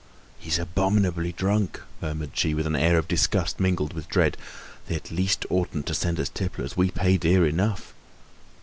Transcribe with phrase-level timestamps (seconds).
[0.39, 4.35] "He's abominably drunk," murmured she, with an air of disgust mingled with dread.
[4.87, 6.75] "They at least oughtn't to send us tipplers.
[6.75, 7.93] We pay dear enough."